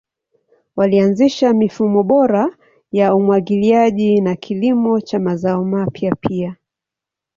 Walianzisha 0.75 1.53
mifumo 1.53 2.03
bora 2.03 2.57
ya 2.91 3.15
umwagiliaji 3.15 4.21
na 4.21 4.35
kilimo 4.35 5.01
cha 5.01 5.19
mazao 5.19 5.65
mapya 5.65 6.15
pia. 6.15 6.55